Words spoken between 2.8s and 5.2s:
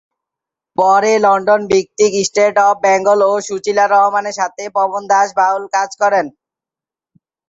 বেঙ্গল ও সুশীলা রহমানের সাথেও পবন